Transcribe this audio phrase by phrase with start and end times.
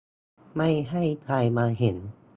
[0.55, 1.97] ไม่ให้ใครมาเห็น